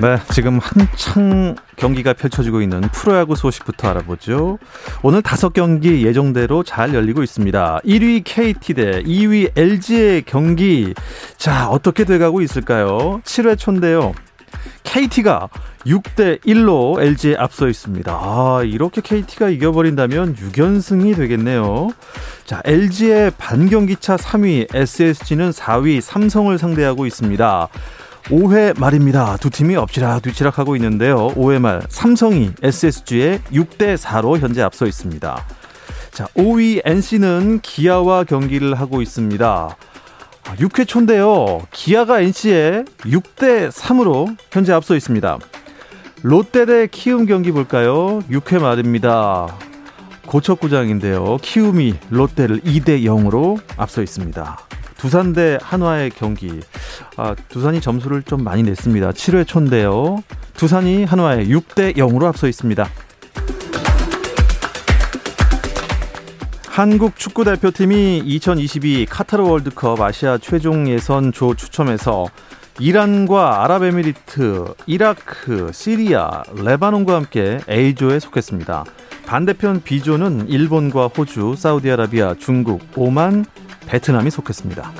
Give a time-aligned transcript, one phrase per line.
[0.00, 4.58] 네, 지금 한창 경기가 펼쳐지고 있는 프로야구 소식부터 알아보죠.
[5.02, 7.80] 오늘 다섯 경기 예정대로 잘 열리고 있습니다.
[7.84, 10.94] 1위 KT 대 2위 LG의 경기.
[11.36, 13.20] 자, 어떻게 돼가고 있을까요?
[13.24, 14.14] 7회 초인데요.
[14.84, 15.48] KT가
[15.84, 18.12] 6대 1로 LG에 앞서 있습니다.
[18.12, 21.88] 아, 이렇게 KT가 이겨버린다면 6연승이 되겠네요.
[22.44, 27.68] 자, LG의 반경기차 3위, SSG는 4위 삼성을 상대하고 있습니다.
[28.28, 29.38] 5회 말입니다.
[29.38, 31.28] 두 팀이 엎치락 뒤치락하고 있는데요.
[31.28, 35.44] 5회 말 삼성이 SSG에 6대 4로 현재 앞서 있습니다.
[36.10, 39.76] 자, 5위 NC는 기아와 경기를 하고 있습니다.
[40.44, 41.66] 6회 아, 초인데요.
[41.72, 45.38] 기아가 NC에 6대 3으로 현재 앞서 있습니다.
[46.22, 48.20] 롯데 대 키움 경기 볼까요?
[48.30, 49.56] 6회 말입니다.
[50.26, 51.38] 고척구장인데요.
[51.40, 54.67] 키움이 롯데를 2대 0으로 앞서 있습니다.
[54.98, 56.60] 두산 대 한화의 경기.
[57.16, 59.12] 아, 두산이 점수를 좀 많이 냈습니다.
[59.12, 60.22] 7회 초인데요.
[60.54, 62.86] 두산이 한화에 6대 0으로 앞서 있습니다.
[66.66, 72.26] 한국 축구 대표팀이 2022 카타르 월드컵 아시아 최종 예선 조 추첨에서
[72.80, 78.84] 이란과 아랍에미리트, 이라크, 시리아, 레바논과 함께 A조에 속했습니다.
[79.26, 83.44] 반대편 B조는 일본과 호주, 사우디아라비아, 중국, 오만,
[83.88, 84.92] 베트남이 속했습니다.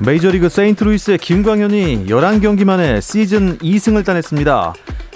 [0.00, 4.74] 메이저리그 세인트루이스의 김광현이 11경기 만에 시즌 2승을 따냈습니다.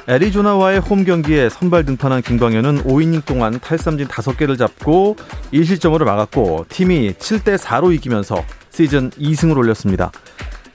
[0.08, 5.16] 애리조나와의 홈 경기에 선발 등판한 김광현은 5이닝 동안 탈삼진 5개를 잡고
[5.52, 10.12] 1실점으로 막았고 팀이 7대 4로 이기면서 시즌 2승을 올렸습니다.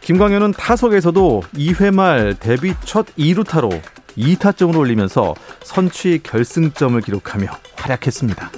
[0.02, 3.80] 김광현은 타석에서도 2회 말 데뷔 첫 2루타로
[4.18, 7.48] 2타점을 올리면서 선취 결승점을 기록하며
[7.78, 8.52] 활약했습니다.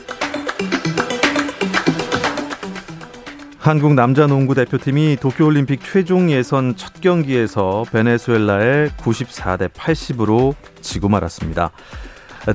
[3.63, 11.72] 한국 남자 농구 대표팀이 도쿄올림픽 최종 예선 첫 경기에서 베네수엘라에 94대 80으로 지고 말았습니다.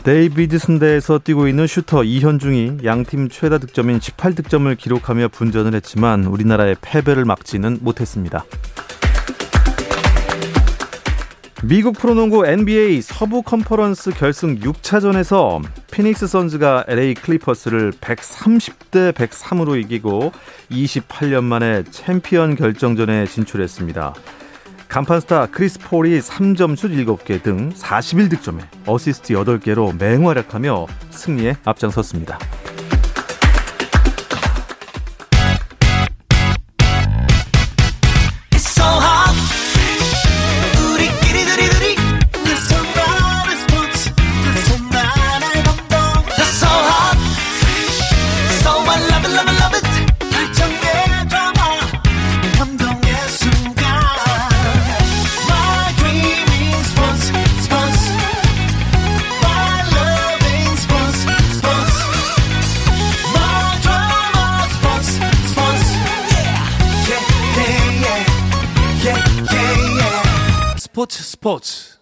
[0.04, 7.78] 데이비슨대에서 뛰고 있는 슈터 이현중이 양팀 최다 득점인 18득점을 기록하며 분전을 했지만 우리나라의 패배를 막지는
[7.80, 8.44] 못했습니다.
[11.64, 15.60] 미국 프로농구 NBA 서부 컨퍼런스 결승 6차전에서
[15.91, 20.30] 피닉스 선즈가 LA 클리퍼스를 130대 103으로 이기고
[20.70, 24.14] 28년 만에 챔피언 결정전에 진출했습니다.
[24.86, 32.38] 간판 스타 크리스 폴이 3점슛 7개 등 41득점에 어시스트 8개로 맹활약하며 승리에 앞장섰습니다.
[71.64, 71.97] 스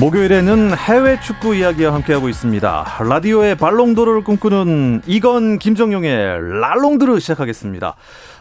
[0.00, 2.86] 목요일에는 해외 축구 이야기와 함께하고 있습니다.
[3.06, 7.96] 라디오의 발롱도르를 꿈꾸는 이건 김정용의 랄롱드르 시작하겠습니다.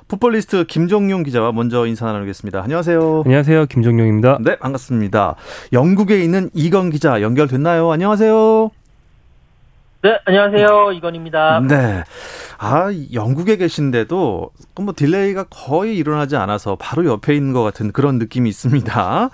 [0.08, 2.64] 풋볼리스트 김정용 기자와 먼저 인사 나누겠습니다.
[2.64, 3.24] 안녕하세요.
[3.26, 3.66] 안녕하세요.
[3.66, 4.38] 김정용입니다.
[4.42, 5.36] 네, 반갑습니다.
[5.74, 7.92] 영국에 있는 이건 기자 연결됐나요?
[7.92, 8.72] 안녕하세요.
[10.02, 10.94] 네, 안녕하세요.
[10.94, 11.60] 이건입니다.
[11.68, 12.04] 네.
[12.58, 18.48] 아, 영국에 계신데도 뭐 delay가 거의 일어나지 않아서 바로 옆에 있는 것 같은 그런 느낌이
[18.48, 19.30] 있습니다.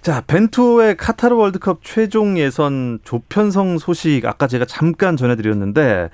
[0.00, 6.08] 자, 벤투의 카타르 월드컵 최종 예선 조편성 소식 아까 제가 잠깐 전해드렸는데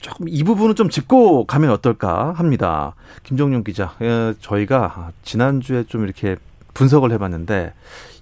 [0.00, 2.96] 조금 이 부분은 좀 짚고 가면 어떨까 합니다.
[3.22, 6.34] 김정용 기자, 예, 저희가 지난주에 좀 이렇게
[6.74, 7.72] 분석을 해봤는데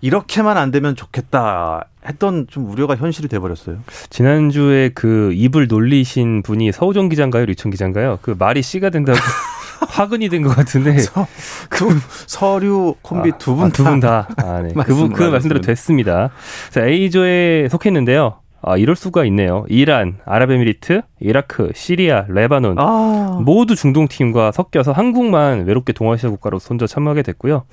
[0.01, 3.79] 이렇게만 안 되면 좋겠다 했던 좀 우려가 현실이 돼버렸어요.
[4.09, 8.19] 지난주에 그 입을 놀리신 분이 서우정 기자인가요, 류청 기자인가요?
[8.23, 9.19] 그 말이 씨가 된다고
[9.89, 11.27] 화근이 된 것 같은데 서,
[11.69, 11.87] 그,
[12.27, 14.29] 서류 콤비 두분 아, 두분 다.
[14.37, 14.73] 아, 네.
[14.85, 16.31] 그분 그 말씀대로 됐습니다.
[16.71, 18.41] 자, A조에 속했는데요.
[18.63, 19.65] 아, 이럴 수가 있네요.
[19.69, 23.41] 이란, 아랍에미리트, 이라크, 시리아, 레바논 아.
[23.45, 27.65] 모두 중동 팀과 섞여서 한국만 외롭게 동아시아 국가로 손져 참여하게 됐고요.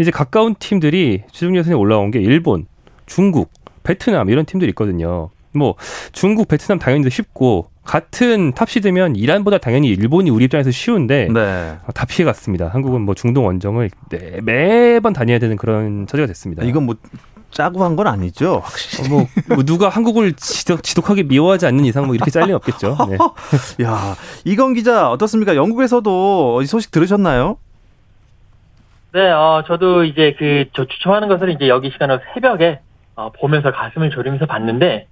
[0.00, 2.66] 이제 가까운 팀들이 최종 예선에 올라온 게 일본,
[3.06, 3.52] 중국,
[3.84, 5.30] 베트남 이런 팀들이 있거든요.
[5.52, 5.76] 뭐
[6.12, 11.76] 중국, 베트남 당연히 쉽고 같은 탑시드면 이란보다 당연히 일본이 우리 입장에서 쉬운데 네.
[11.94, 12.68] 다 피해갔습니다.
[12.68, 16.64] 한국은 뭐 중동 원정을 매, 매번 다녀야 되는 그런 처지가 됐습니다.
[16.64, 16.96] 이건 뭐
[17.54, 18.60] 짜고 한 건 아니죠.
[18.64, 19.06] 확실히.
[19.06, 22.96] 어, 뭐, 뭐, 누가 한국을 지독, 지독하게 미워하지 않는 이상 뭐 이렇게 짤리 없겠죠.
[23.08, 23.16] 네.
[23.86, 24.14] 야,
[24.44, 25.54] 이건 기자 어떻습니까?
[25.56, 27.56] 영국에서도 이 소식 들으셨나요?
[29.12, 32.80] 네, 어, 저도 이제 그, 저 추첨하는 것을 이제 여기 시간으로 새벽에
[33.14, 35.06] 어, 보면서 가슴을 졸이면서 봤는데,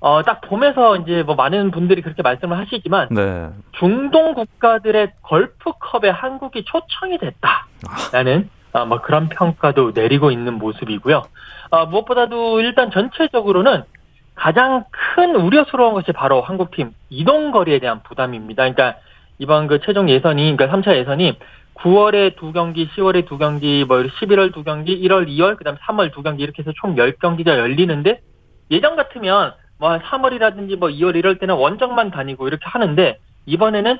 [0.00, 3.48] 어, 딱 보면서 이제 뭐 많은 분들이 그렇게 말씀을 하시지만, 네.
[3.78, 11.22] 중동 국가들의 걸프컵에 한국이 초청이 됐다라는 아, 뭐 그런 평가도 내리고 있는 모습이고요.
[11.70, 13.82] 아, 무엇보다도 일단 전체적으로는
[14.34, 18.62] 가장 큰 우려스러운 것이 바로 한국팀 이동 거리에 대한 부담입니다.
[18.62, 18.98] 그러니까
[19.38, 21.38] 이번 그 최종 예선이 그러니까 3차 예선이
[21.74, 26.22] 9월에 두 경기, 10월에 두 경기, 뭐 11월 두 경기, 1월, 2월, 그다음에 3월 두
[26.22, 28.20] 경기 이렇게 해서 총 10경기가 열리는데
[28.70, 33.98] 예전 같으면 뭐 3월이라든지 뭐 2월 이럴 때는 원정만 다니고 이렇게 하는데 이번에는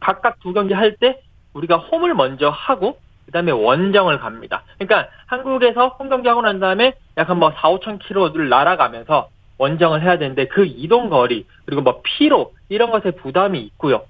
[0.00, 1.20] 각각 두 경기 할 때
[1.54, 4.62] 우리가 홈을 먼저 하고 그다음에 원정을 갑니다.
[4.78, 9.28] 그러니까 한국에서 홈 경기 하고 난 다음에 약간 뭐 4, 5천 킬로를 날아가면서
[9.58, 14.02] 원정을 해야 되는데 그 이동 거리 그리고 뭐 피로 이런 것에 부담이 있고요.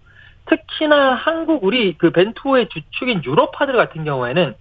[0.47, 4.55] 특히나 한국 우리 그 벤투호의 주축인 유럽파들 같은 경우에는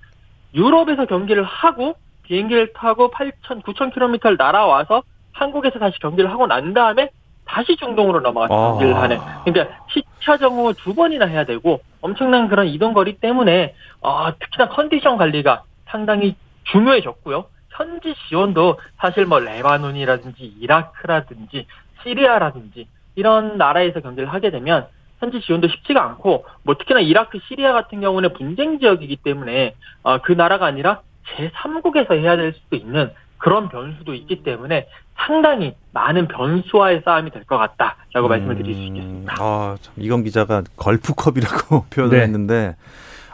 [0.55, 5.03] 유럽에서 경기를 하고 비행기를 타고 8천, 9천 킬로미터를 날아와서
[5.33, 7.09] 한국에서 다시 경기를 하고 난 다음에
[7.45, 9.03] 다시 중동으로 넘어가서 경기를 아.
[9.03, 9.19] 하는.
[9.45, 15.17] 그러니까 시차 적응을 두 번이나 해야 되고 엄청난 그런 이동 거리 때문에 어, 특히나 컨디션
[15.17, 17.45] 관리가 상당히 중요해졌고요.
[17.69, 21.67] 현지 지원도 사실 뭐 레바논이라든지 이라크라든지
[22.03, 24.87] 시리아라든지 이런 나라에서 경기를 하게 되면
[25.19, 30.31] 현지 지원도 쉽지가 않고 뭐 특히나 이라크, 시리아 같은 경우는 분쟁 지역이기 때문에 어, 그
[30.31, 31.01] 나라가 아니라
[31.35, 33.11] 제3국에서 해야 될 수도 있는
[33.47, 38.81] 그런 변수도 있기 때문에 상당히 많은 변수와의 싸움이 될 것 같다라고 음, 말씀을 드릴 수
[38.81, 39.35] 있겠습니다.
[39.39, 42.23] 아, 참 이건 기자가 걸프컵이라고 표현을 네.
[42.23, 42.75] 했는데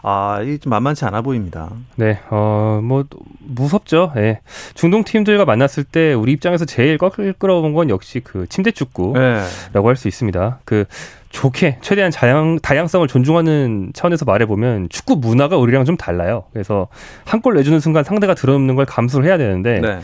[0.05, 1.69] 아, 이게 좀 만만치 않아 보입니다.
[1.95, 3.05] 네, 어, 뭐,
[3.39, 4.11] 무섭죠.
[4.17, 4.41] 예.
[4.73, 9.79] 중동 팀들과 만났을 때 우리 입장에서 제일 끌끌어온 건 역시 그 침대 축구라고 네.
[9.81, 10.59] 할수 있습니다.
[10.65, 10.85] 그,
[11.29, 16.44] 좋게 최대한 다양, 다양성을 존중하는 차원에서 말해보면 축구 문화가 우리랑 좀 달라요.
[16.53, 16.89] 그래서
[17.25, 20.00] 한 골 내주는 순간 상대가 들어오는 걸 감수를 해야 되는데 네.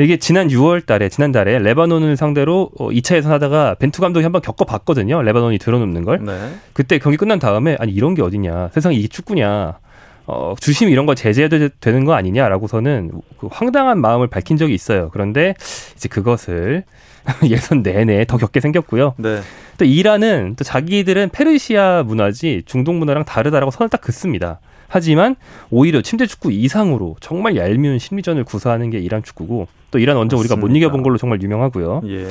[0.00, 5.22] 이게 지난 6월 달에 지난달에 레바논을 상대로 2차 어, 예선 하다가 벤투 감독이 한번 겪어봤거든요.
[5.22, 6.24] 레바논이 들어놓는 걸.
[6.24, 6.52] 네.
[6.72, 8.70] 그때 경기 끝난 다음에 아니 이런 게 어디냐.
[8.72, 9.78] 세상에 이게 축구냐.
[10.26, 15.08] 어, 주심 이런 거 제재해도 되는 거 아니냐라고서는 그 황당한 마음을 밝힌 적이 있어요.
[15.12, 15.54] 그런데
[15.96, 16.84] 이제 그것을
[17.48, 19.14] 예선 내내 더 겪게 생겼고요.
[19.16, 19.40] 네.
[19.78, 24.60] 또 이란은 또 자기들은 페르시아 문화지 중동 문화랑 다르다라고 선을 딱 긋습니다.
[24.86, 25.36] 하지만
[25.70, 30.56] 오히려 침대 축구 이상으로 정말 얄미운 심리전을 구사하는 게 이란 축구고 또 이란 원정 우리가
[30.56, 32.02] 못 이겨본 걸로 정말 유명하고요.
[32.06, 32.28] 예.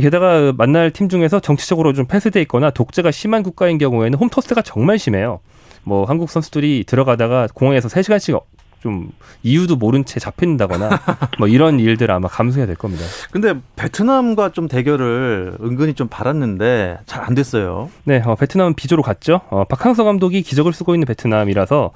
[0.00, 5.40] 게다가 만날 팀 중에서 정치적으로 좀 폐쇄돼 있거나 독재가 심한 국가인 경우에는 홈토스가 정말 심해요.
[5.84, 8.32] 뭐 한국 선수들이 들어가다가 공항에서 3시간씩
[8.80, 9.10] 좀
[9.42, 10.88] 이유도 모른 채 잡힌다거나
[11.38, 13.04] 뭐 이런 일들 아마 감수해야 될 겁니다.
[13.30, 17.90] 근데 베트남과 좀 대결을 은근히 좀 바랐는데 잘 안 됐어요.
[18.04, 19.40] 네, 어, 베트남은 비조로 갔죠.
[19.50, 21.90] 어, 박항서 감독이 기적을 쓰고 있는 베트남이라서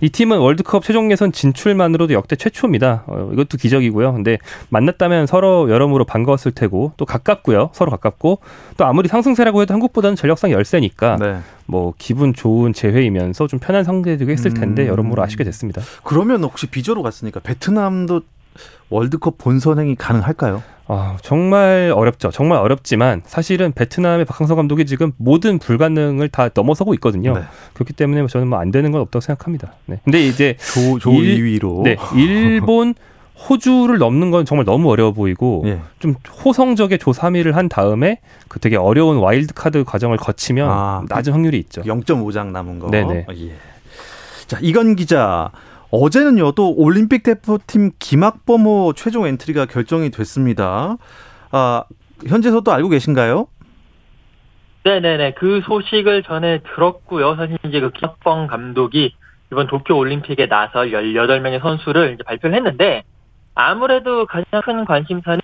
[0.00, 3.02] 이 팀은 월드컵 최종 예선 진출만으로도 역대 최초입니다.
[3.08, 4.12] 어, 이것도 기적이고요.
[4.12, 7.70] 근데 만났다면 서로 여러모로 반가웠을 테고 또 가깝고요.
[7.72, 8.38] 서로 가깝고
[8.76, 11.38] 또 아무리 상승세라고 해도 한국보다는 전력상 열세니까 네.
[11.68, 14.88] 뭐 기분 좋은 재회이면서 좀 편한 상대도 했을 텐데 음.
[14.88, 15.82] 여러모로 아쉽게 됐습니다.
[16.02, 18.22] 그러면 혹시 비조로 갔으니까 베트남도
[18.88, 20.62] 월드컵 본선행이 가능할까요?
[20.86, 22.30] 아, 정말 어렵죠.
[22.30, 27.34] 정말 어렵지만 사실은 베트남의 박항서 감독이 지금 모든 불가능을 다 넘어서고 있거든요.
[27.34, 27.42] 네.
[27.74, 29.74] 그렇기 때문에 저는 뭐 안 되는 건 없다고 생각합니다.
[29.84, 30.00] 네.
[30.04, 32.94] 근데 이제 조, 조 일, 2위로 네, 일본
[33.38, 35.80] 호주를 넘는 건 정말 너무 어려워 보이고 예.
[36.00, 36.14] 좀
[36.44, 41.58] 호성적의 조 3위를 한 다음에 그 되게 어려운 와일드 카드 과정을 거치면 아, 낮은 확률이
[41.58, 41.82] 있죠.
[41.82, 42.90] 0.5장 남은 거.
[42.90, 43.26] 네네.
[43.28, 43.54] 어, 예.
[44.46, 45.50] 자 이건 기자
[45.90, 50.96] 어제는요 또 올림픽 대표팀 김학범호 최종 엔트리가 결정이 됐습니다.
[51.50, 51.84] 아
[52.26, 53.46] 현지에서도 알고 계신가요?
[54.84, 57.36] 네네네 그 소식을 전에 들었고요.
[57.36, 59.14] 사실 이제 그 김학범 감독이
[59.52, 63.04] 이번 도쿄 올림픽에 나설 18명의 선수를 이제 발표를 했는데
[63.58, 65.40] 아무래도 가장 큰 관심사는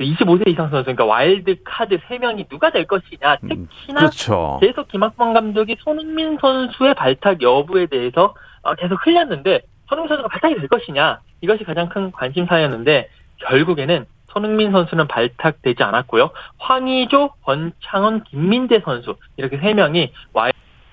[0.00, 3.38] 25세 이상 선수, 그러니까 와일드 카드 3명이 누가 될 것이냐.
[3.44, 4.58] 음, 특히나 그렇죠.
[4.60, 10.66] 계속 김학범 감독이 손흥민 선수의 발탁 여부에 대해서 어, 계속 흘렸는데 손흥민 선수가 발탁이 될
[10.66, 11.20] 것이냐.
[11.40, 16.30] 이것이 가장 큰 관심사였는데 결국에는 손흥민 선수는 발탁되지 않았고요.
[16.58, 20.51] 황의조, 권창훈, 김민재 선수 이렇게 세 명이 와일드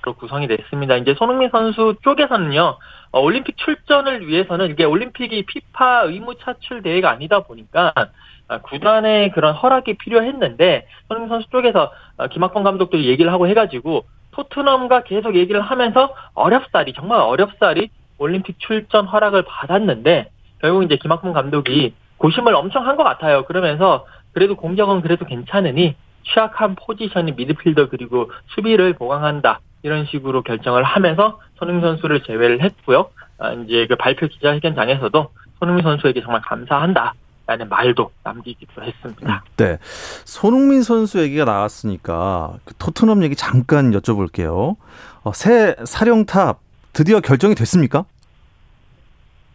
[0.09, 0.95] 카드로 구성이 됐습니다.
[0.97, 2.77] 이제 손흥민 선수 쪽에서는요.
[3.11, 7.93] 어, 올림픽 출전을 위해서는 이게 올림픽이 피파 의무 차출 대회가 아니다 보니까
[8.47, 15.03] 아, 구단의 그런 허락이 필요했는데 손흥민 선수 쪽에서 어, 김학범 감독도 얘기를 하고 해가지고 토트넘과
[15.03, 20.29] 계속 얘기를 하면서 어렵사리 정말 어렵사리 올림픽 출전 허락을 받았는데
[20.61, 23.45] 결국 이제 김학범 감독이 고심을 엄청 한 것 같아요.
[23.45, 31.39] 그러면서 그래도 공격은 그래도 괜찮으니 취약한 포지션이 미드필더 그리고 수비를 보강한다 이런 식으로 결정을 하면서
[31.57, 33.09] 손흥민 선수를 제외를 했고요.
[33.38, 37.13] 아, 이제 그 발표 기자회견장에서도 손흥민 선수에게 정말 감사한다.
[37.48, 39.43] 라는 말도 남기기도 했습니다.
[39.57, 39.79] 네.
[40.24, 44.75] 손흥민 선수 얘기가 나왔으니까 그 토트넘 얘기 잠깐 여쭤볼게요.
[45.24, 46.59] 어, 새 사령탑
[46.93, 48.05] 드디어 결정이 됐습니까?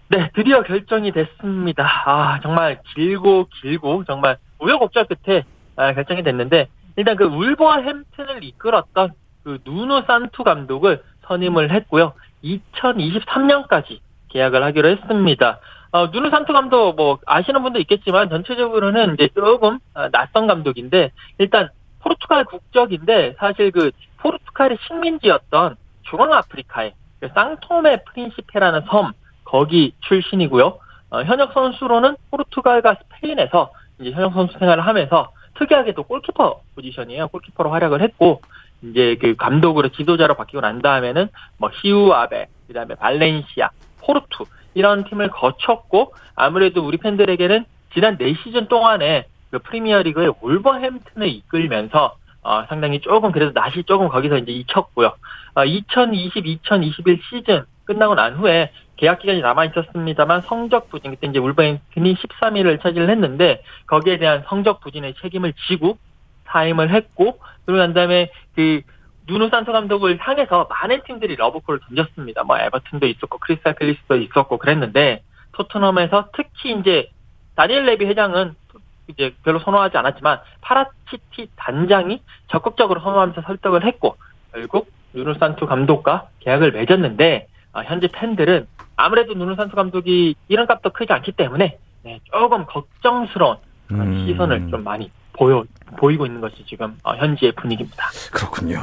[0.09, 1.85] 네, 드디어 결정이 됐습니다.
[2.07, 5.45] 아, 정말 길고 길고 정말 우여곡절 끝에
[5.77, 6.67] 아, 결정이 됐는데
[6.97, 9.13] 일단 그 울버햄튼을 이끌었던
[9.45, 12.15] 그 누누 산투 감독을 선임을 했고요.
[12.43, 15.61] 2023년까지 계약을 하기로 했습니다.
[15.93, 21.69] 어, 누누 산투 감독 뭐 아시는 분도 있겠지만 전체적으로는 이제 조금 아, 낯선 감독인데 일단
[22.01, 29.13] 포르투갈 국적인데 사실 그 포르투갈의 식민지였던 중앙아프리카의 그 쌍토메 프린시페라는 섬
[29.45, 30.79] 거기 출신이고요.
[31.11, 37.29] 어, 현역 선수로는 포르투갈과 스페인에서 이제 현역 선수 생활을 하면서 특이하게도 골키퍼 포지션이에요.
[37.29, 38.43] 골키퍼로 활약을 했고
[38.91, 46.15] 이제 그 감독으로 지도자로 바뀌고 난 다음에는 뭐 히우아베, 그다음에 발렌시아, 포르투 이런 팀을 거쳤고
[46.37, 47.65] 아무래도 우리 팬들에게는
[47.95, 54.53] 지난 4시즌 동안에 그 프리미어리그의 울버햄튼을 이끌면서 어, 상당히 조금 그래도 낯이 조금 거기서 이제
[54.53, 55.15] 익혔고요.
[55.55, 61.39] 어, 2020, 2021 시즌 끝나고 난 후에 계약 기간이 남아 있었습니다만 성적 부진 그때 이제
[61.39, 65.99] 울버햄튼이 13위를 차지를 했는데 거기에 대한 성적 부진의 책임을 지고
[66.55, 68.81] 사임을 했고 그리고 난 다음에 그
[69.27, 72.45] 누누 산토 감독을 향해서 많은 팀들이 러브콜을 던졌습니다.
[72.45, 77.11] 뭐 에버튼도 있었고 크리스탈 팰리스도 있었고 그랬는데 토트넘에서 특히 이제
[77.57, 78.55] 다니엘 레비 회장은
[79.09, 84.17] 이제 별로 선호하지 않았지만 파라티치 단장이 적극적으로 선호하면서 설득을 했고
[84.53, 91.33] 결국 누누 산토 감독과 계약을 맺었는데 어, 현지 팬들은 아무래도 누누산투 감독이 이름값도 크지 않기
[91.33, 93.57] 때문에 네, 조금 걱정스러운
[93.91, 94.27] 음.
[94.27, 95.65] 시선을 좀 많이 보여
[95.99, 98.05] 보이고 있는 것이 지금 어, 현지의 분위기입니다.
[98.33, 98.83] 그렇군요.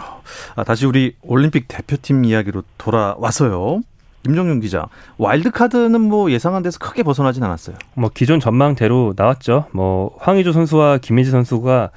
[0.55, 3.81] 아, 다시 우리 올림픽 대표팀 이야기로 돌아와서요.
[4.27, 7.75] 임정윤 기자, 와일드카드는 뭐 예상한 데서 크게 벗어나진 않았어요.
[7.95, 9.65] 뭐 기존 전망대로 나왔죠.
[9.71, 11.89] 뭐 황의조 선수와 김민지 선수가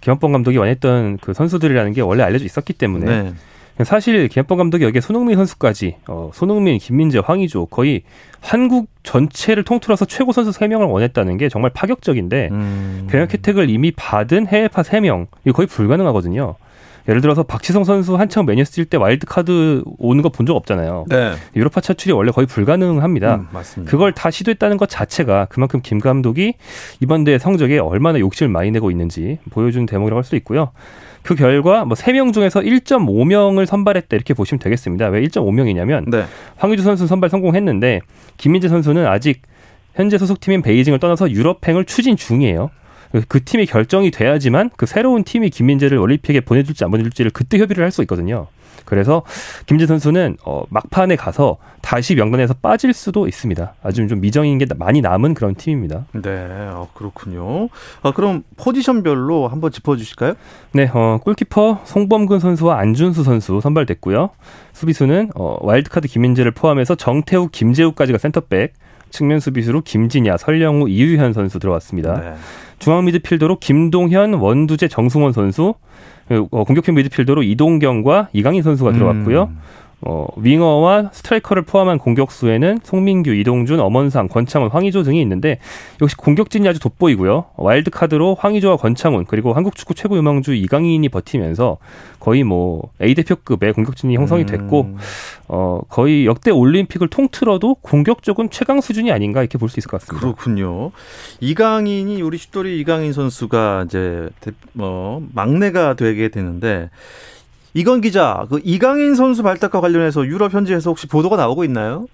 [0.00, 3.34] 김원범 감독이 원했던 그 선수들이라는 게 원래 알려져 있었기 때문에 네.
[3.82, 8.02] 사실 김학범 감독이 여기에 손흥민 선수까지 어, 손흥민, 김민재, 황의조 거의
[8.40, 13.08] 한국 전체를 통틀어서 최고 선수 3명을 원했다는 게 정말 파격적인데 음.
[13.10, 16.54] 병역 혜택을 이미 받은 해외파 3명 이거 거의 불가능하거든요.
[17.06, 21.04] 예를 들어서 박지성 선수 한창 맨유서 뛸 때 와일드 카드 오는 거 본 적 없잖아요.
[21.10, 21.32] 네.
[21.54, 23.34] 유럽파 차출이 원래 거의 불가능합니다.
[23.34, 23.90] 음, 맞습니다.
[23.90, 26.54] 그걸 다 시도했다는 것 자체가 그만큼 김 감독이
[27.00, 30.70] 이번 대회 성적에 얼마나 욕심을 많이 내고 있는지 보여준 대목이라고 할 수 있고요.
[31.24, 35.08] 그 결과 뭐 3명 중에서 1.5명을 선발했다 이렇게 보시면 되겠습니다.
[35.08, 36.24] 왜 1.5명이냐면 네.
[36.56, 38.00] 황의주 선수 선발 성공했는데
[38.36, 39.42] 김민재 선수는 아직
[39.94, 42.70] 현재 소속팀인 베이징을 떠나서 유럽행을 추진 중이에요.
[43.28, 47.90] 그 팀이 결정이 돼야지만 그 새로운 팀이 김민재를 올림픽에 보내줄지 안 보내줄지를 그때 협의를 할
[47.90, 48.48] 수 있거든요.
[48.84, 49.22] 그래서
[49.66, 53.74] 김재 선수는 어, 막판에 가서 다시 명단에서 빠질 수도 있습니다.
[53.82, 56.06] 아주 좀 미정인 게 많이 남은 그런 팀입니다.
[56.12, 57.68] 네, 어, 그렇군요.
[58.02, 60.34] 아, 그럼 포지션별로 한번 짚어주실까요?
[60.72, 64.30] 네, 어, 골키퍼 송범근 선수와 안준수 선수 선발됐고요.
[64.72, 68.74] 수비수는 어, 와일드카드 김민재를 포함해서 정태욱, 김재우까지가 센터백,
[69.14, 72.20] 측면 수비수로 김진야, 설영우, 이유현 선수 들어왔습니다.
[72.20, 72.34] 네.
[72.80, 75.74] 중앙 미드필더로 김동현, 원두재, 정승원 선수,
[76.28, 79.44] 어, 공격형 미드필더로 이동경과 이강인 선수가 들어왔고요.
[79.44, 79.58] 음.
[80.06, 85.58] 어, 윙어와 스트라이커를 포함한 공격수에는 송민규, 이동준, 엄원상, 권창훈, 황의조 등이 있는데
[86.02, 87.46] 역시 공격진이 아주 돋보이고요.
[87.56, 91.78] 와일드카드로 황의조와 권창훈 그리고 한국 축구 최고 유망주 이강인이 버티면서
[92.20, 94.96] 거의 뭐 A 대표급의 공격진이 형성이 됐고 음.
[95.48, 100.20] 어, 거의 역대 올림픽을 통틀어도 공격적은 최강 수준이 아닌가 이렇게 볼 수 있을 것 같습니다.
[100.20, 100.90] 그렇군요.
[101.40, 104.28] 이강인이 우리 슈토리 이강인 선수가 이제
[104.74, 106.90] 뭐 막내가 되게 되는데
[107.74, 112.06] 이건 기자, 그 이강인 선수 발탁과 관련해서 유럽 현지에서 혹시 보도가 나오고 있나요?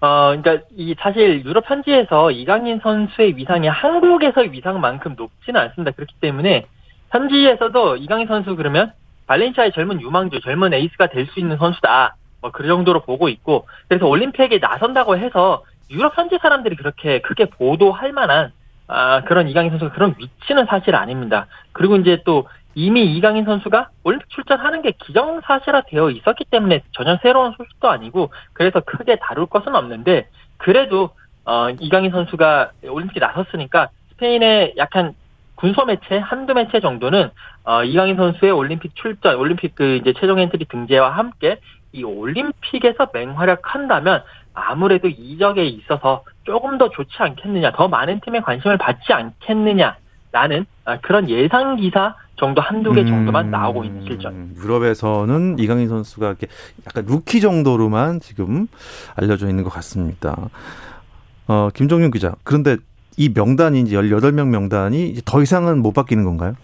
[0.00, 5.90] 어, 그러니까 이 사실 유럽 현지에서 이강인 선수의 위상이 한국에서의 위상만큼 높지는 않습니다.
[5.92, 6.66] 그렇기 때문에
[7.10, 8.92] 현지에서도 이강인 선수 그러면
[9.26, 12.16] 발렌시아의 젊은 유망주, 젊은 에이스가 될 수 있는 선수다.
[12.40, 18.12] 뭐 그 정도로 보고 있고 그래서 올림픽에 나선다고 해서 유럽 현지 사람들이 그렇게 크게 보도할
[18.12, 18.52] 만한
[18.88, 21.46] 아, 그런 이강인 선수가 그런 위치는 사실 아닙니다.
[21.72, 22.46] 그리고 이제 또
[22.76, 28.80] 이미 이강인 선수가 올림픽 출전하는 게 기정사실화 되어 있었기 때문에 전혀 새로운 소식도 아니고 그래서
[28.80, 30.28] 크게 다룰 것은 없는데
[30.58, 31.10] 그래도
[31.46, 35.14] 어, 이강인 선수가 올림픽에 나섰으니까 스페인의 약간
[35.54, 37.30] 군소 매체 한두 매체 정도는
[37.64, 41.58] 어, 이강인 선수의 올림픽 출전, 올림픽 그 이제 최종 엔트리 등재와 함께
[41.92, 49.14] 이 올림픽에서 맹활약한다면 아무래도 이적에 있어서 조금 더 좋지 않겠느냐, 더 많은 팀의 관심을 받지
[49.14, 54.50] 않겠느냐라는 아, 그런 예상 기사 정도 한두 개 정도만 음, 나오고 있는 실정.
[54.56, 56.34] 유럽에서는 이강인 선수가
[56.86, 58.66] 약간 루키 정도로만 지금
[59.14, 60.50] 알려져 있는 것 같습니다.
[61.48, 62.34] 어, 김종윤 기자.
[62.44, 62.76] 그런데
[63.16, 66.54] 이 명단이 이제 18명 명단이 더 이상은 못 바뀌는 건가요?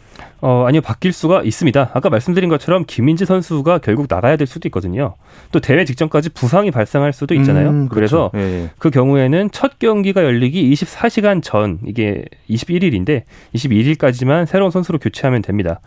[0.41, 1.91] 어, 아니요, 바뀔 수가 있습니다.
[1.95, 5.15] 아까 말씀드린 것처럼 김민지 선수가 결국 나가야 될 수도 있거든요.
[5.53, 7.69] 또 대회 직전까지 부상이 발생할 수도 있잖아요.
[7.69, 8.31] 음, 그렇죠.
[8.31, 8.71] 그래서 예, 예.
[8.79, 13.23] 그 경우에는 첫 경기가 열리기 24시간 전, 이게 21일인데
[13.55, 15.81] 21일까지만 새로운 선수로 교체하면 됩니다.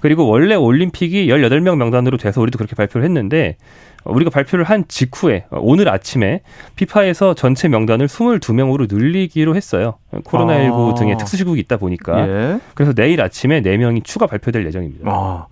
[0.00, 3.56] 그리고 원래 올림픽이 18명 명단으로 돼서 우리도 그렇게 발표를 했는데
[4.04, 6.42] 우리가 발표를 한 직후에 오늘 아침에
[6.76, 9.94] 피파에서 전체 명단을 22명으로 늘리기로 했어요.
[10.12, 10.94] 코로나19 아.
[10.94, 12.28] 등의 특수 시국이 있다 보니까.
[12.28, 12.60] 예.
[12.74, 15.10] 그래서 내일 아침에 4명이 추가 발표될 예정입니다.
[15.10, 15.46] 아.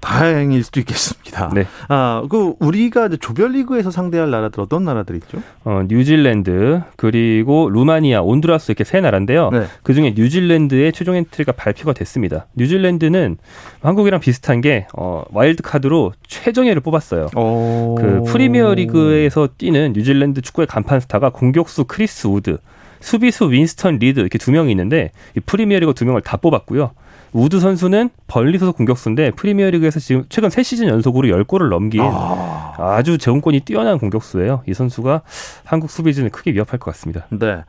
[0.00, 1.50] 다행일 수도 있겠습니다.
[1.52, 1.66] 네.
[1.88, 5.42] 아, 그 우리가 조별리그에서 상대할 나라들 어떤 나라들 있죠?
[5.64, 9.50] 어, 뉴질랜드 그리고 루마니아, 온두라스 이렇게 세 나라인데요.
[9.50, 9.64] 네.
[9.82, 12.46] 그 중에 뉴질랜드의 최종 엔트리가 발표가 됐습니다.
[12.54, 13.38] 뉴질랜드는
[13.80, 17.28] 한국이랑 비슷한 게 어, 와일드 카드로 최정예를 뽑았어요.
[17.34, 17.96] 오.
[17.98, 22.58] 그 프리미어 리그에서 뛰는 뉴질랜드 축구의 간판 스타가 공격수 크리스 우드,
[23.00, 26.92] 수비수 윈스턴 리드 이렇게 두 명이 있는데 이 프리미어리그 두 명을 다 뽑았고요.
[27.32, 33.02] 우드 선수는 번리 소속 공격수인데 프리미어리그에서 지금 최근 3시즌 연속으로 10골을 넘긴 아.
[33.04, 34.62] 주 제공권이 뛰어난 공격수예요.
[34.66, 35.22] 이 선수가
[35.64, 37.26] 한국 수비진을 크게 위협할 것 같습니다.
[37.30, 37.64] 네.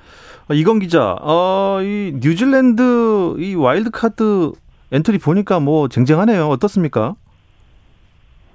[0.50, 4.52] 어, 이건 기자, 어, 이 뉴질랜드 이 와일드 카드
[4.91, 6.48] 엔트리 보니까 뭐 쟁쟁하네요.
[6.48, 7.15] 어떻습니까?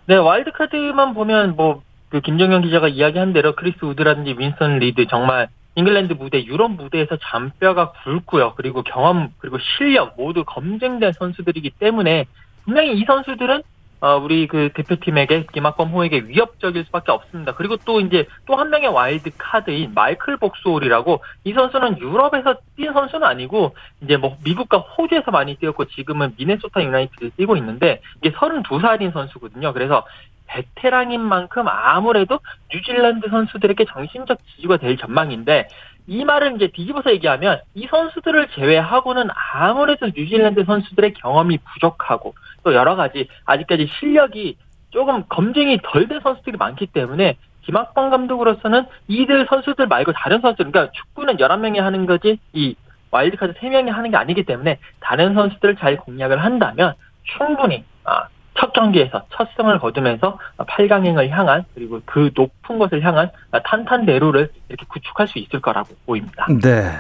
[0.07, 5.49] 네, 와일드 카드만 보면 뭐 그 김정용 기자가 이야기한 대로 크리스 우드라든지 윈스턴 리드 정말
[5.75, 8.55] 잉글랜드 무대, 유럽 무대에서 잔뼈가 굵고요.
[8.57, 12.27] 그리고 경험, 그리고 실력 모두 검증된 선수들이기 때문에
[12.65, 13.63] 분명히 이 선수들은
[14.03, 17.55] 어, 우리 그 대표팀에게 김학범 호에게 위협적일 수밖에 없습니다.
[17.55, 23.25] 그리고 또 이제 또 한 명의 와일드 카드인 마이클 복솔이라고 이 선수는 유럽에서 뛴 선수는
[23.25, 29.73] 아니고 이제 뭐 미국과 호주에서 많이 뛰었고 지금은 미네소타 유나이티드를 뛰고 있는데 이게 32살인 선수거든요.
[29.73, 30.05] 그래서
[30.53, 32.39] 베테랑인 만큼 아무래도
[32.73, 35.69] 뉴질랜드 선수들에게 정신적 지주가 될 전망인데
[36.07, 42.35] 이 말을 이제 뒤집어서 얘기하면 이 선수들을 제외하고는 아무래도 뉴질랜드 선수들의 경험이 부족하고
[42.65, 44.57] 또 여러 가지 아직까지 실력이
[44.91, 50.93] 조금 검증이 덜 된 선수들이 많기 때문에 김학범 감독으로서는 이들 선수들 말고 다른 선수들 그러니까
[50.93, 52.75] 축구는 11명이 하는 거지 이
[53.11, 58.27] 와일드카드 3명이 하는 게 아니기 때문에 다른 선수들을 잘 공략을 한다면 충분히 아,
[58.63, 65.27] 첫 경기에서 첫 승을 거두면서 8강행을 향한 그리고 그 높은 것을 향한 탄탄대로를 이렇게 구축할
[65.27, 66.47] 수 있을 거라고 보입니다.
[66.63, 66.93] 네.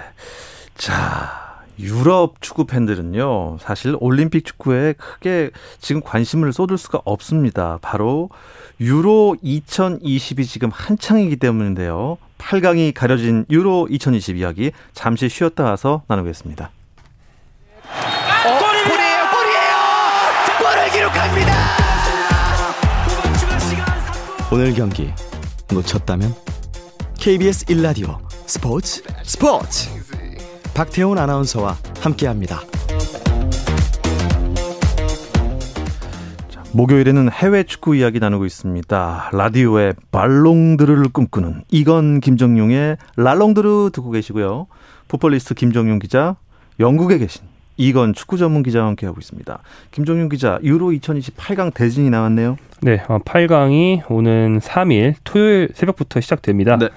[0.75, 7.79] 자, 유럽 축구 팬들은요, 사실 올림픽 축구에 크게 지금 관심을 쏟을 수가 없습니다.
[7.81, 8.29] 바로
[8.81, 12.19] 유로 2020이 지금 한창이기 때문인데요.
[12.39, 16.71] 8강이 가려진 유로 2020 이야기 잠시 쉬었다 와서 나누겠습니다.
[24.53, 25.11] 오늘 경기
[25.73, 26.35] 놓쳤다면
[27.15, 29.89] KBS 1라디오 스포츠 스포츠
[30.75, 32.61] 박태훈 아나운서와 함께합니다.
[36.73, 39.31] 목요일에는 해외 축구 이야기 나누고 있습니다.
[39.33, 44.67] 라디오의 발롱드르를 꿈꾸는 이건 김정용의 랄롱드르 듣고 계시고요.
[45.09, 46.37] 포폴리스트 김정용 기자,
[46.81, 47.43] 영국에 계신
[47.77, 49.59] 이건 축구 전문 기자와 함께 하고 있습니다.
[49.91, 52.57] 김종윤 기자, 유로 2020 8강 대진이 나왔네요.
[52.83, 56.77] 네, 8강이 어, 오는 3일 토요일 새벽부터 시작됩니다.
[56.77, 56.89] 네.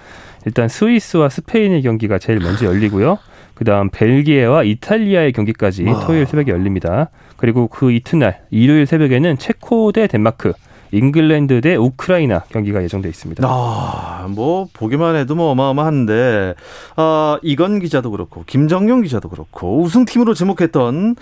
[0.46, 3.18] 일단 스위스와 스페인의 경기가 제일 먼저 열리고요.
[3.56, 6.06] 그다음 벨기에와 이탈리아의 경기까지 와.
[6.06, 7.10] 토요일 새벽에 열립니다.
[7.38, 10.54] 그리고 그 이튿날 일요일 새벽에는 체코 대 덴마크,
[10.92, 13.46] 잉글랜드 대 우크라이나 경기가 예정돼 있습니다.
[13.48, 16.56] 아, 뭐 보기만 해도 뭐 어마어마한데
[16.96, 21.16] 아, 이건 기자도 그렇고 김정용 기자도 그렇고 우승팀으로 지목했던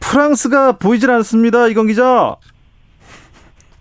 [0.00, 1.68] 프랑스가 보이질 않습니다.
[1.68, 2.36] 이건 기자.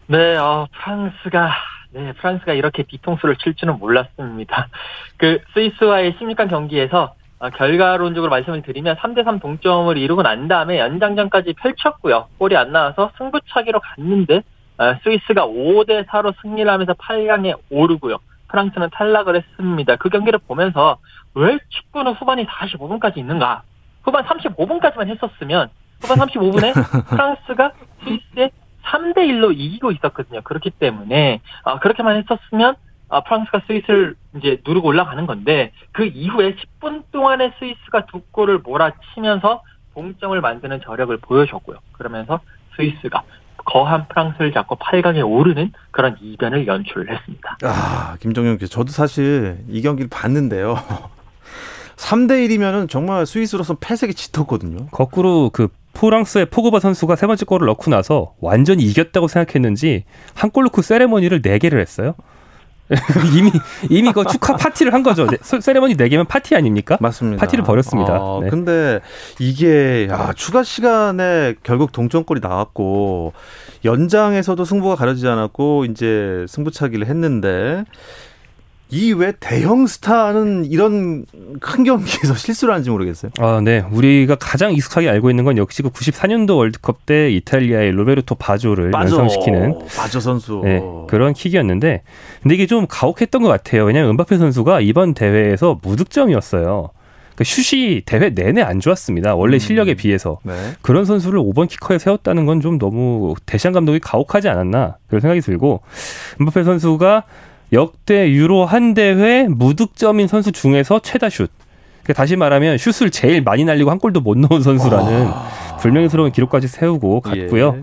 [0.07, 1.51] 네, 어, 프랑스가
[1.91, 4.67] 네, 프랑스가 이렇게 뒤통수를 칠 줄은 몰랐습니다.
[5.17, 12.27] 그 스위스와의 16강 경기에서 어, 결과론적으로 말씀을 드리면 3대3 동점을 이루고 난 다음에 연장전까지 펼쳤고요.
[12.37, 14.41] 골이 안 나와서 승부차기로 갔는데 어,
[15.03, 18.17] 스위스가 5대 4로 승리를 하면서 8강에 오르고요.
[18.49, 19.95] 프랑스는 탈락을 했습니다.
[19.95, 20.97] 그 경기를 보면서
[21.33, 23.63] 왜 축구는 후반이 45분까지 있는가?
[24.03, 25.69] 후반 35분까지만 했었으면
[26.01, 26.73] 후반 35분에
[27.09, 27.71] 프랑스가
[28.03, 28.51] 스위스에
[28.83, 30.41] 3대 1로 이기고 있었거든요.
[30.41, 32.75] 그렇기 때문에 어, 그렇게만 했었으면
[33.07, 39.63] 어, 프랑스가 스위스를 이제 누르고 올라가는 건데 그 이후에 10분 동안에 스위스가 두 골을 몰아치면서
[39.93, 41.77] 동점을 만드는 저력을 보여줬고요.
[41.93, 42.39] 그러면서
[42.75, 43.23] 스위스가
[43.65, 47.57] 거한 프랑스를 잡고 8강에 오르는 그런 이변을 연출을 했습니다.
[47.63, 50.77] 아, 김정용 씨, 저도 사실 이 경기를 봤는데요.
[51.95, 54.87] 3대 1이면은 정말 스위스로서 패색이 짙었거든요.
[54.87, 60.63] 거꾸로 그 프랑스의 포그바 선수가 세 번째 골을 넣고 나서 완전히 이겼다고 생각했는지 한 골
[60.65, 62.15] 넣고 세레머니를 4개를 했어요.
[63.35, 63.51] 이미
[63.89, 65.27] 이미 그 축하 파티를 한 거죠.
[65.41, 66.97] 세레머니 4개면 파티 아닙니까?
[66.99, 67.39] 맞습니다.
[67.39, 68.15] 파티를 벌였습니다.
[68.15, 68.49] 아, 네.
[68.49, 68.99] 근데
[69.39, 73.33] 이게 야, 추가 시간에 결국 동점골이 나왔고
[73.85, 77.85] 연장에서도 승부가 가려지지 않았고 이제 승부차기를 했는데
[78.93, 81.25] 이왜 대형 스타는 이런
[81.59, 83.31] 큰 경기에서 실수를 하는지 모르겠어요.
[83.39, 83.83] 아, 네.
[83.91, 89.15] 우리가 가장 익숙하게 알고 있는 건 역시 그 94년도 월드컵 때 이탈리아의 로베르토 바조를 바조.
[89.17, 90.61] 연상시키는 바조 선수.
[90.63, 92.03] 네, 그런 킥이었는데
[92.43, 93.83] 근데 이게 좀 가혹했던 것 같아요.
[93.85, 96.89] 왜냐하면 은바페 선수가 이번 대회에서 무득점이었어요.
[97.35, 99.33] 그 슛이 대회 내내 안 좋았습니다.
[99.33, 99.59] 원래 음.
[99.59, 100.53] 실력에 비해서 네.
[100.83, 105.81] 그런 선수를 5번 키커에 세웠다는 건 좀 너무 대시안 감독이 가혹하지 않았나 그런 생각이 들고
[106.39, 107.23] 은바페 선수가
[107.73, 111.49] 역대 유로 한 대회 무득점인 선수 중에서 최다 슛.
[112.03, 115.47] 그러니까 다시 말하면 슛을 제일 많이 날리고 한 골도 못 넣은 선수라는 와.
[115.79, 117.77] 불명스러운 기록까지 세우고 갔고요.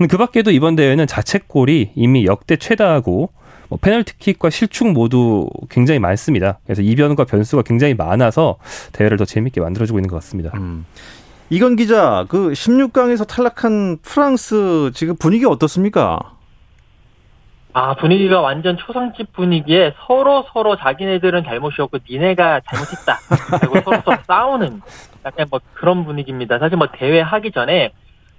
[0.00, 0.06] 예.
[0.06, 3.30] 그 밖에도 이번 대회는 자책골이 이미 역대 최다하고
[3.68, 6.58] 뭐 페널티킥과 실축 모두 굉장히 많습니다.
[6.64, 8.56] 그래서 이변과 변수가 굉장히 많아서
[8.92, 10.50] 대회를 더 재밌게 만들어주고 있는 것 같습니다.
[10.54, 10.84] 음.
[11.48, 16.34] 이건 기자, 그 16강에서 탈락한 프랑스 지금 분위기 어떻습니까?
[17.74, 23.18] 아, 분위기가 완전 초상집 분위기에 서로 서로 자기네들은 잘못이었고 니네가 잘못했다.
[23.60, 24.82] 그리고 서로 서로 싸우는
[25.24, 26.58] 약간 뭐 그런 분위기입니다.
[26.58, 27.92] 사실 뭐 대회 하기 전에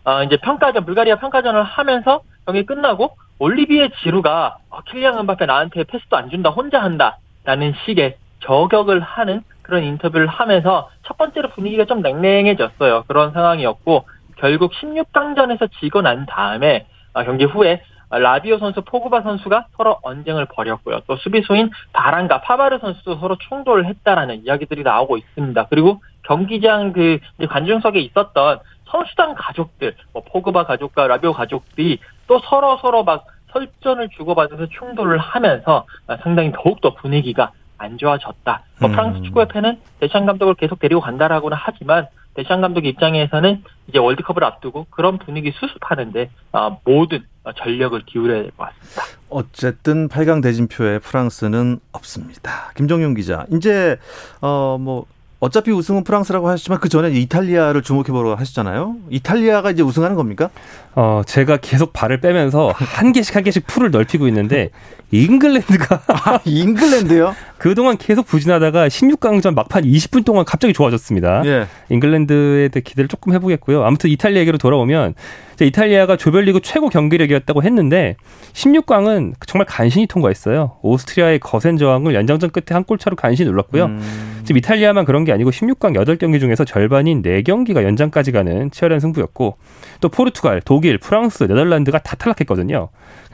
[0.06, 6.16] 어 이제 평가전 불가리아 평가전을 하면서 경기 끝나고 올리비에 지루가 어, 킬리앙 은바페 나한테 패스도
[6.16, 13.06] 안 준다 혼자 한다라는 식의 저격을 하는 그런 인터뷰를 하면서 첫 번째로 분위기가 좀 냉랭해졌어요.
[13.08, 14.06] 그런 상황이었고
[14.38, 17.82] 결국 16강전에서 지고 난 다음에 어, 경기 후에
[18.18, 21.02] 라비오 선수, 포그바 선수가 서로 언쟁을 벌였고요.
[21.08, 25.68] 또 수비수인 바란과 파바르 선수도 서로 충돌을 했다라는 이야기들이 나오고 있습니다.
[25.70, 33.04] 그리고 경기장 그 관중석에 있었던 선수단 가족들, 뭐 포그바 가족과 라비오 가족들이 또 서로 서로
[33.04, 35.86] 막 설전을 주고받아서 충돌을 하면서
[36.22, 38.62] 상당히 더욱더 분위기가 안 좋아졌다.
[38.80, 38.92] 뭐 음.
[38.92, 45.18] 프랑스 축구협회는 대찬 감독을 계속 데리고 간다라고는 하지만 대찬 감독 입장에서는 이제 월드컵을 앞두고 그런
[45.20, 47.24] 분위기 수습하는데 어, 모든
[47.58, 49.04] 전력을 기울여야 될것 같습니다.
[49.30, 52.72] 어쨌든 8강 대진표에 프랑스는 없습니다.
[52.76, 53.98] 김정용 기자, 이제
[54.42, 55.06] 어 뭐
[55.44, 58.96] 어차피 우승은 프랑스라고 하셨지만 그 전에 이탈리아를 주목해 보러 하셨잖아요.
[59.10, 60.50] 이탈리아가 이제 우승하는 겁니까?
[60.96, 64.70] 어, 제가 계속 발을 빼면서 한 개씩 한 개씩 풀을 넓히고 있는데
[65.12, 67.36] 잉글랜드가 아, 잉글랜드요?
[67.58, 71.44] 그동안 계속 부진하다가 16강전 막판 20분 동안 갑자기 좋아졌습니다.
[71.46, 71.68] 예.
[71.90, 73.84] 잉글랜드에 대해 기대를 조금 해보겠고요.
[73.84, 75.14] 아무튼 이탈리아에게로 돌아오면
[75.62, 78.16] 이탈리아가 조별리그 최고 경기력이었다고 했는데
[78.54, 80.78] 16강은 정말 간신히 통과했어요.
[80.82, 83.86] 오스트리아의 거센 저항을 연장전 끝에 한 골 차로 간신히 눌렀고요.
[83.86, 84.42] 음.
[84.44, 89.56] 지금 이탈리아만 그런 게 아니고 16강 8경기 중에서 절반인 4경기가 연장까지 가는 치열한 승부였고
[90.02, 92.90] 또 포르투갈, 독일, 프랑스, 네덜란드가 다 탈락했거든요.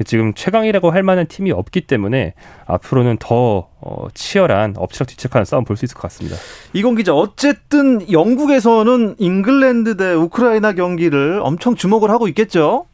[0.06, 2.34] 지금 최강이라고 할 만한 팀이 없기 때문에
[2.68, 6.38] 앞으로는 더 어, 치열한 엎치락뒤치락하는 싸움 볼 수 있을 것 같습니다.
[6.74, 12.86] 이건 기자 어쨌든 영국에서는 잉글랜드 대 우크라이나 경기를 엄청 주목을 하고 있겠죠?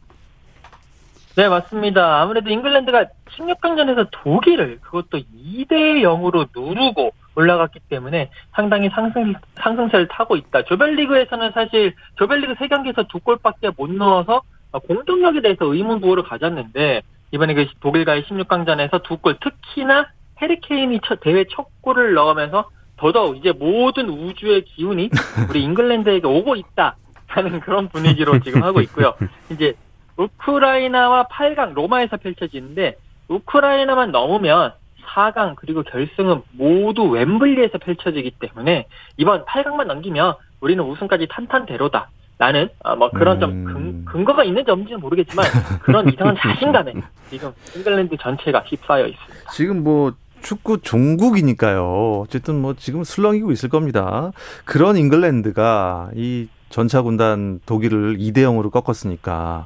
[1.36, 2.22] 네, 맞습니다.
[2.22, 10.62] 아무래도 잉글랜드가 16강전에서 독일을 그것도 2대 0으로 누르고 올라갔기 때문에 상당히 상승, 상승세를 타고 있다.
[10.62, 14.42] 조별리그에서는 사실 조별리그 3경기에서 두 골밖에 못 넣어서
[14.88, 20.06] 공동력에 대해서 의문 부호를 가졌는데 이번에 그 독일과의 16강전에서 두 골, 특히나
[20.40, 25.10] 해리케인이 첫, 대회 첫 골을 넣으면서 더더욱 이제 모든 우주의 기운이
[25.50, 26.96] 우리 잉글랜드에게 오고 있다.
[27.26, 29.14] 하는 그런 분위기로 지금 하고 있고요.
[29.50, 29.74] 이제
[30.16, 32.96] 우크라이나와 8강 로마에서 펼쳐지는데
[33.28, 34.72] 우크라이나만 넘으면
[35.06, 42.10] 4강 그리고 결승은 모두 웸블리에서 펼쳐지기 때문에 이번 8강만 넘기면 우리는 우승까지 탄탄대로다.
[42.38, 43.40] 라는 어, 뭐 그런 음.
[43.40, 45.46] 좀 근, 근거가 있는지 없는지는 모르겠지만
[45.80, 46.92] 그런 이상한 자신감에
[47.30, 49.50] 지금 잉글랜드 전체가 휩싸여 있습니다.
[49.52, 52.20] 지금 뭐 축구 종국이니까요.
[52.20, 54.32] 어쨌든 뭐 지금 술렁이고 있을 겁니다.
[54.66, 59.64] 그런 잉글랜드가 이 전차 군단 독일을 2대 0으로 꺾었으니까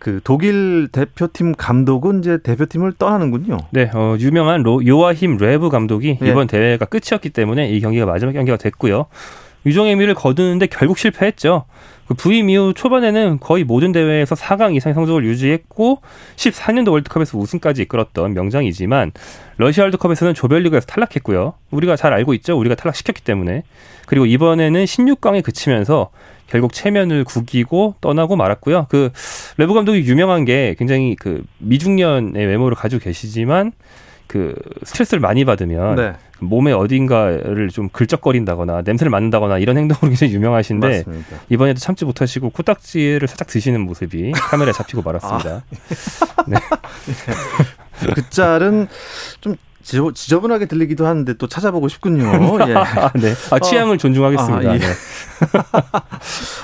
[0.00, 3.58] 그 독일 대표팀 감독은 이제 대표팀을 떠나는군요.
[3.70, 6.28] 네, 어, 유명한 로, 요아힘 뢰브 감독이 예.
[6.28, 9.06] 이번 대회가 끝이었기 때문에 이 경기가 마지막 경기가 됐고요.
[9.64, 11.66] 유종의 미를 거두는데 결국 실패했죠.
[12.08, 16.00] 그 부임 이후 초반에는 거의 모든 대회에서 4강 이상의 성적을 유지했고
[16.34, 19.12] 14년도 월드컵에서 우승까지 이끌었던 명장이지만
[19.58, 21.54] 러시아 월드컵에서는 조별리그에서 탈락했고요.
[21.70, 22.58] 우리가 잘 알고 있죠.
[22.58, 23.62] 우리가 탈락시켰기 때문에.
[24.06, 26.10] 그리고 이번에는 16강에 그치면서
[26.50, 28.86] 결국 체면을 구기고 떠나고 말았고요.
[28.90, 29.10] 그
[29.56, 33.72] 레브 감독이 유명한 게 굉장히 그 미중년의 외모를 가지고 계시지만
[34.26, 36.12] 그 스트레스를 많이 받으면 네.
[36.40, 41.36] 몸의 어딘가를 좀 긁적거린다거나 냄새를 맡는다거나 이런 행동으로 굉장히 유명하신데 맞습니다.
[41.48, 45.50] 이번에도 참지 못하시고 코딱지를 살짝 드시는 모습이 카메라에 잡히고 말았습니다.
[45.50, 46.44] 아.
[46.46, 46.56] 네.
[48.14, 48.88] 그 짤은
[49.40, 52.24] 좀 지저분하게 들리기도 하는데 또 찾아보고 싶군요.
[52.68, 52.74] 예.
[53.20, 53.34] 네.
[53.50, 53.98] 아, 취향을 어.
[53.98, 54.70] 존중하겠습니다.
[54.70, 54.78] 아, 예.
[54.78, 54.86] 네.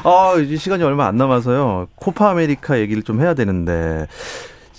[0.04, 1.88] 아, 이제 시간이 얼마 안 남아서요.
[1.96, 4.06] 코파 아메리카 얘기를 좀 해야 되는데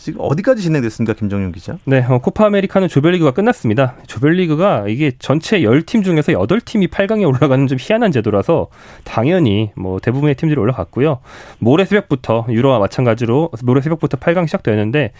[0.08, 1.78] 지금 어디까지 진행됐습니까, 김정용 기자?
[1.84, 3.96] 네, 어, 코파 아메리카는 조별리그가 끝났습니다.
[4.08, 8.68] 조별리그가 이게 전체 10팀 중에서 8팀이 8강에 올라가는 좀 희한한 제도라서
[9.04, 11.20] 당연히 뭐 대부분의 팀들이 올라갔고요.
[11.60, 15.12] 모레 새벽부터 유로와 마찬가지로 모레 새벽부터 8강 시작되는데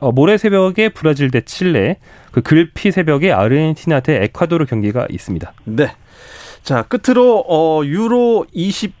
[0.00, 1.96] 어, 모레 새벽에 브라질 대 칠레,
[2.32, 5.52] 그 글피 새벽에 아르헨티나 대 에콰도르 경기가 있습니다.
[5.64, 5.92] 네.
[6.62, 8.92] 자, 끝으로 어 유로 20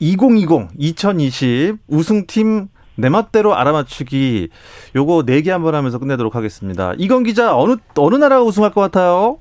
[0.00, 4.48] 2020 2020 우승팀 내 멋대로 알아맞추기
[4.96, 6.94] 요거 네 개 한번 하면서 끝내도록 하겠습니다.
[6.98, 9.38] 이건 기자 어느 어느 나라가 우승할 것 같아요?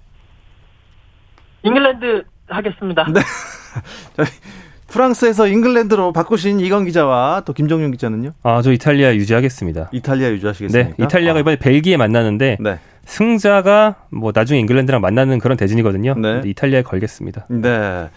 [1.63, 3.06] 잉글랜드 하겠습니다.
[3.13, 3.21] 네.
[4.88, 8.32] 프랑스에서 잉글랜드로 바꾸신 이건 기자와 또 김정윤 기자는요?
[8.43, 9.89] 아, 저 이탈리아 유지하겠습니다.
[9.91, 10.95] 이탈리아 유지하시겠습니까?
[10.97, 11.41] 네, 이탈리아가 아.
[11.41, 12.80] 이번에 벨기에 만나는데 네.
[13.06, 16.15] 승자가 뭐 나중에 잉글랜드랑 만나는 그런 대진이거든요.
[16.15, 16.41] 네.
[16.45, 17.45] 이탈리아에 걸겠습니다.
[17.50, 18.10] 네.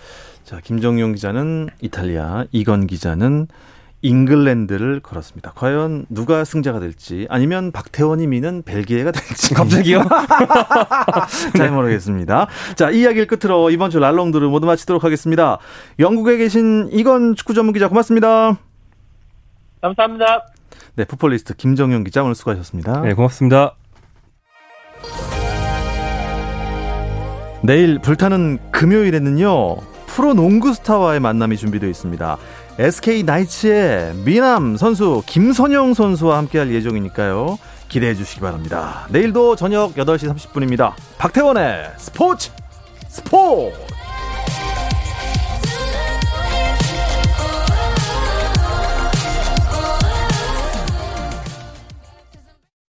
[0.44, 3.46] 자, 김정윤 기자는 이탈리아, 이건 기자는
[4.02, 5.52] 잉글랜드를 걸었습니다.
[5.54, 10.04] 과연 누가 승자가 될지 아니면 박태원이 미는 벨기에가 될지 갑자기요?
[11.56, 12.46] 잘 모르겠습니다.
[12.76, 15.58] 자, 이 이야기를 끝으로 이번 주 랄롱드를 모두 마치도록 하겠습니다.
[15.98, 18.58] 영국에 계신 이건 축구 전문 기자 고맙습니다.
[19.82, 20.46] 감사합니다.
[20.96, 23.02] 네, 풋볼리스트 김정용 기자 오늘 수고하셨습니다.
[23.02, 23.74] 네, 고맙습니다.
[27.62, 29.76] 내일 불타는 금요일에는요.
[30.06, 32.36] 프로 농구 스타와의 만남이 준비되어 있습니다.
[32.80, 37.58] SK 나이츠의 미남 선수 김선영 선수와 함께할 예정이니까요.
[37.90, 39.06] 기대해 주시기 바랍니다.
[39.10, 40.94] 내일도 저녁 8시 30분입니다.
[41.18, 42.50] 박태원의 스포츠
[43.06, 43.76] 스포츠